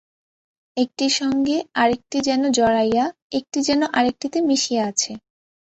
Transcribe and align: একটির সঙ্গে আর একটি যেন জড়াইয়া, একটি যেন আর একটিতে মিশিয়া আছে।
একটির 0.77 1.13
সঙ্গে 1.19 1.57
আর 1.73 1.89
একটি 1.91 2.17
যেন 2.27 2.41
জড়াইয়া, 2.57 3.05
একটি 3.31 3.59
যেন 3.67 3.81
আর 3.97 4.03
একটিতে 4.05 4.37
মিশিয়া 4.49 4.83
আছে। 4.91 5.11